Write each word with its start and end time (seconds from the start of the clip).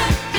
Revolution. 0.00 0.29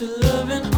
Your 0.00 0.16
loving 0.18 0.68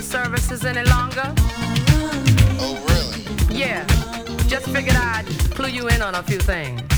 services 0.00 0.64
any 0.64 0.82
longer? 0.88 1.34
Oh, 2.58 2.82
really? 2.88 3.58
Yeah. 3.58 3.86
Just 4.46 4.66
figured 4.70 4.96
I'd 4.96 5.26
clue 5.54 5.68
you 5.68 5.88
in 5.88 6.00
on 6.00 6.14
a 6.14 6.22
few 6.22 6.38
things. 6.38 6.91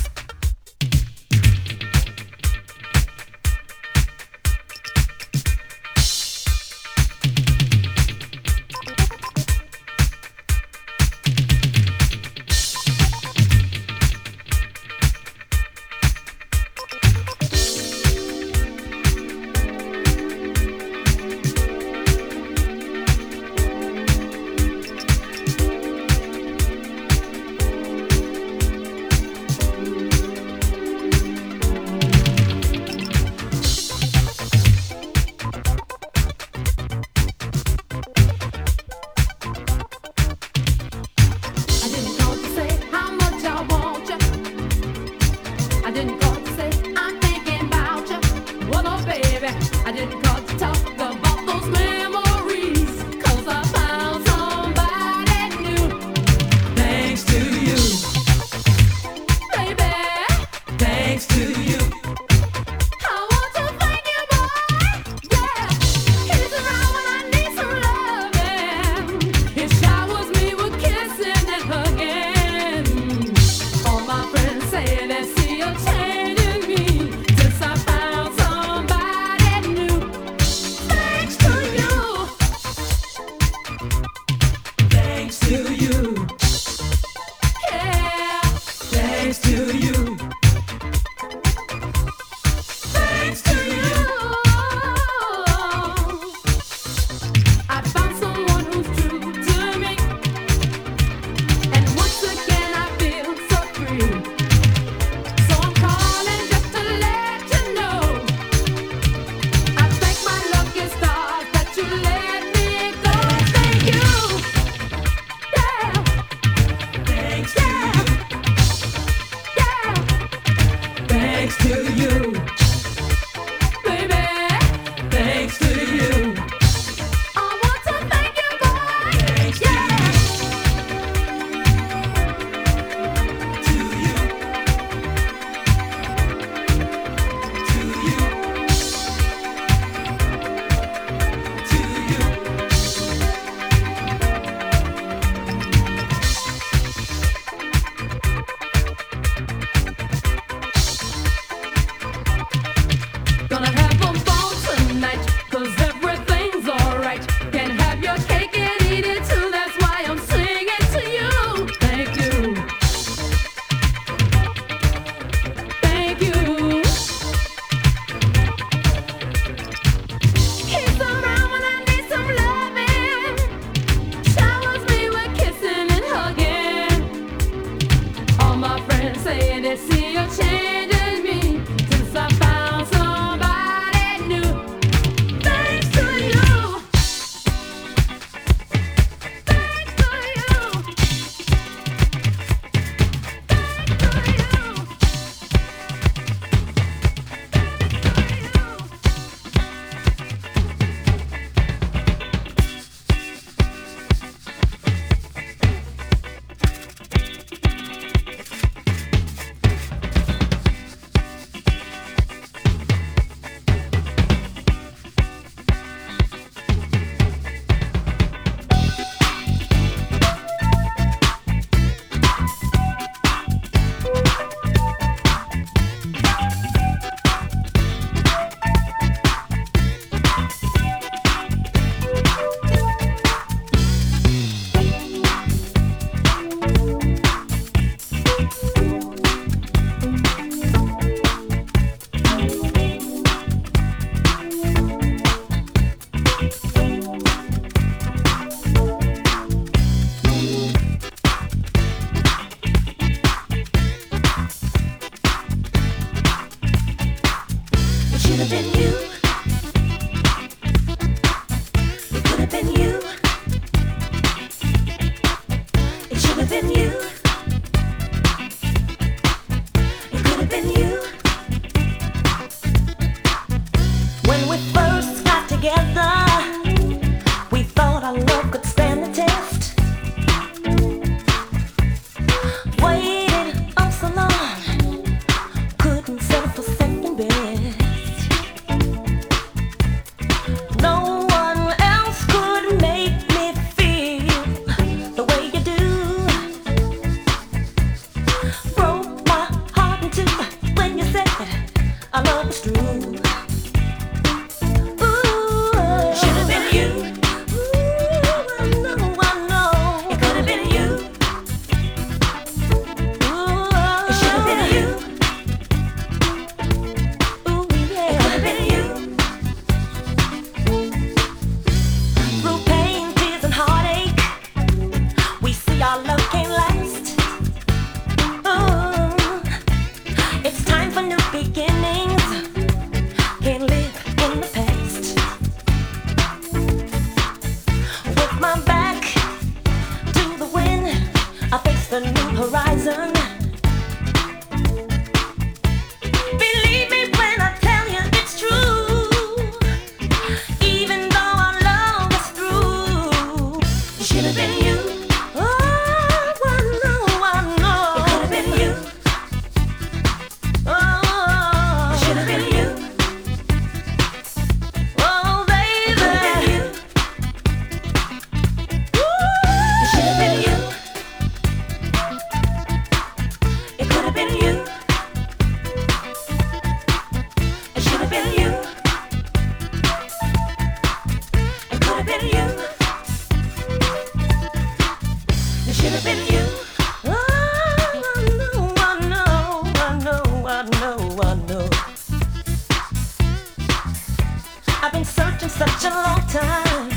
I've 394.84 394.92
been 394.92 395.04
searching 395.06 395.48
such 395.48 395.84
a 395.86 395.88
long 395.88 396.20
time. 396.28 396.90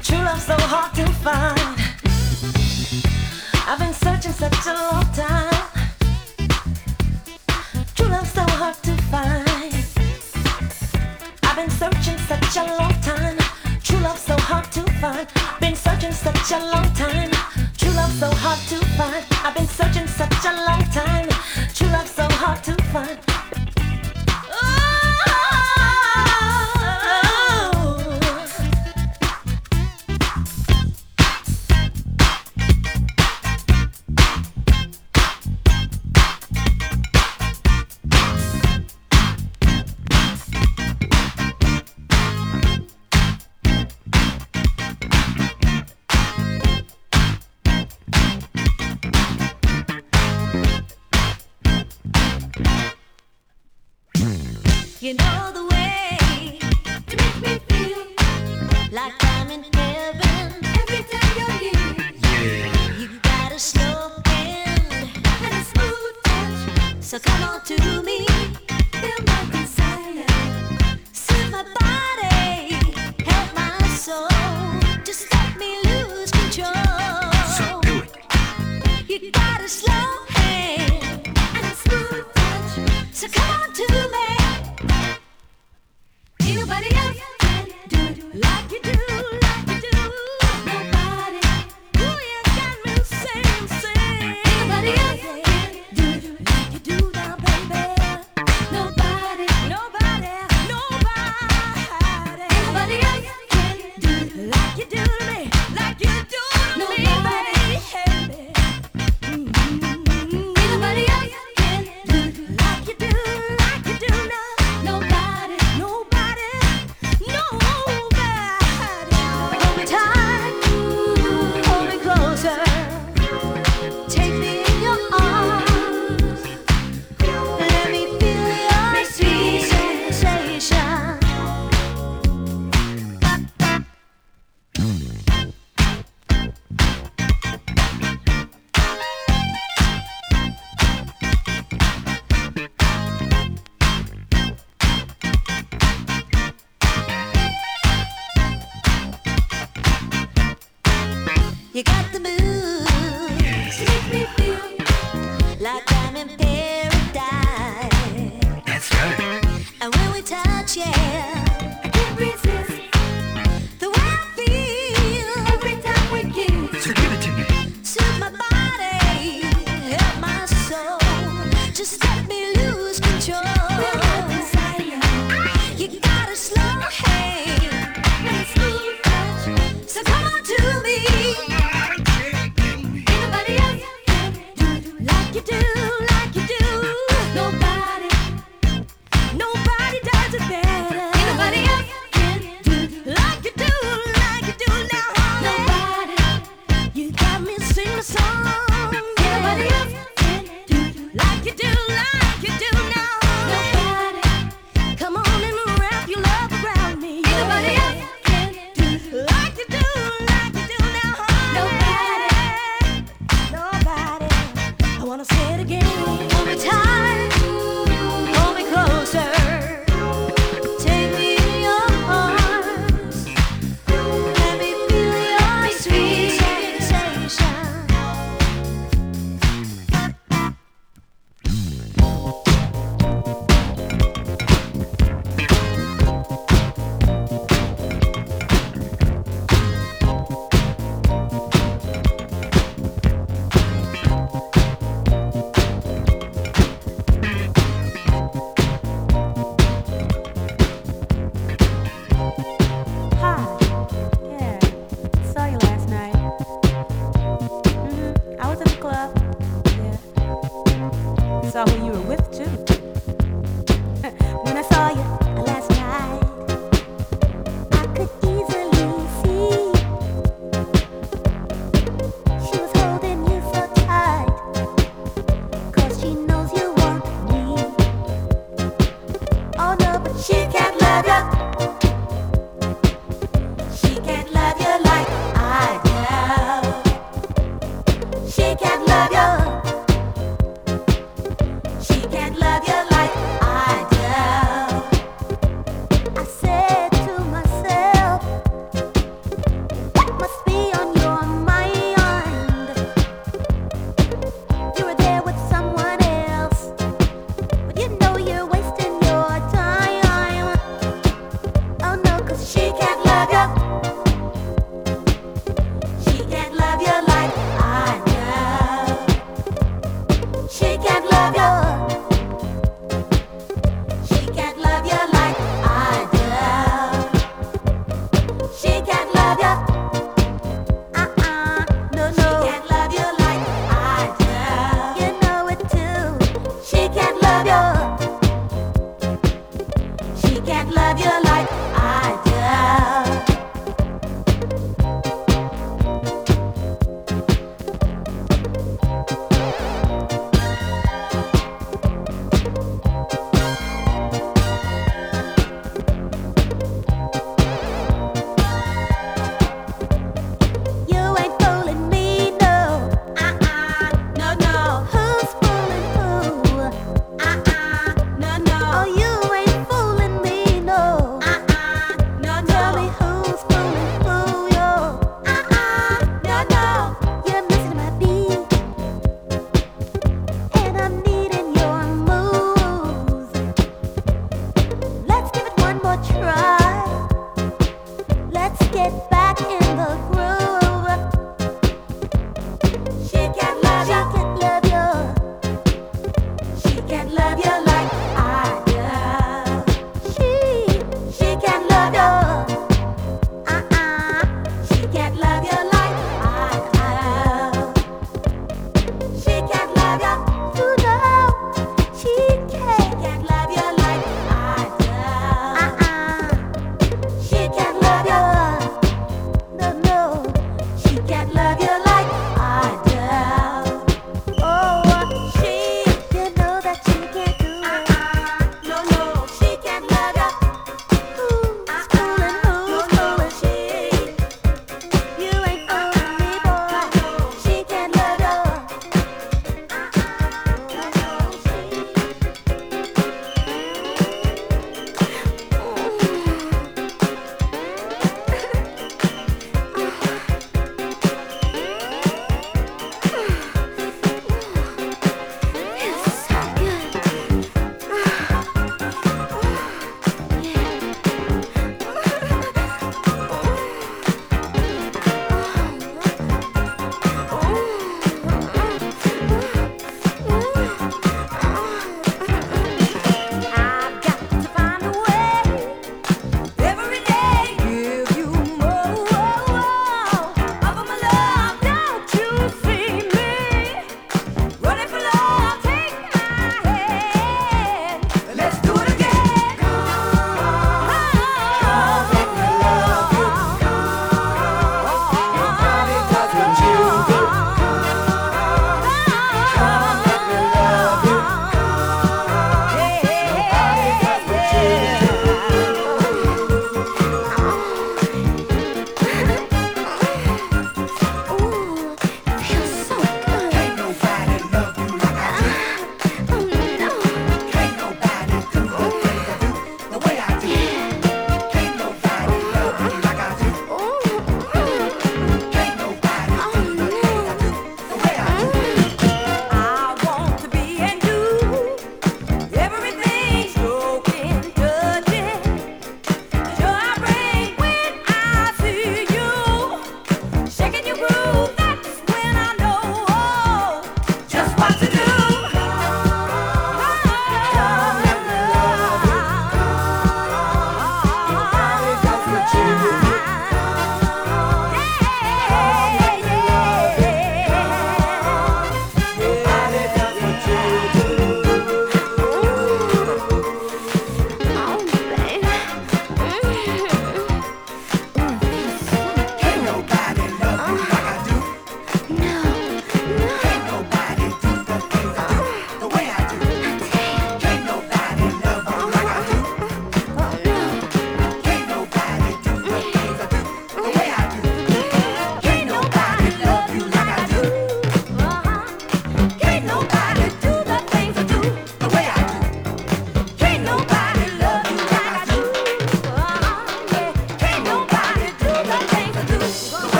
True 0.00 0.18
love 0.18 0.40
so 0.40 0.54
hard 0.56 0.94
to 0.94 1.04
find. 1.24 1.76
I've 3.66 3.80
been 3.80 3.92
searching 3.92 4.30
such 4.30 4.66
a 4.66 4.74
long 4.74 5.04
time. 5.12 5.66
True 7.96 8.06
love 8.06 8.28
so 8.28 8.42
hard 8.42 8.76
to 8.84 8.96
find. 9.10 9.74
I've 11.42 11.56
been 11.56 11.70
searching 11.70 12.18
such 12.30 12.56
a 12.58 12.64
long 12.78 12.94
time. 13.00 13.38
True 13.82 13.98
love 13.98 14.18
so 14.18 14.36
hard 14.38 14.70
to 14.70 14.82
find. 15.00 15.26
Been 15.58 15.74
searching 15.74 16.12
such 16.12 16.52
a 16.52 16.60
long 16.64 16.94
time. 16.94 17.31